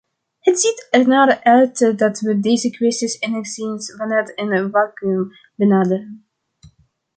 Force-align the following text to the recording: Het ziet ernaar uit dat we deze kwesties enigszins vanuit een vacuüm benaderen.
Het 0.39 0.59
ziet 0.61 0.87
ernaar 0.91 1.39
uit 1.43 1.97
dat 1.97 2.19
we 2.19 2.39
deze 2.39 2.69
kwesties 2.69 3.19
enigszins 3.19 3.93
vanuit 3.95 4.39
een 4.39 4.71
vacuüm 4.71 5.27
benaderen. 5.55 6.25